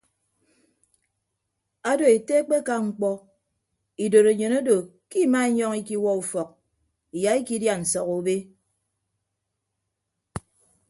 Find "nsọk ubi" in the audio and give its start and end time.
7.81-8.35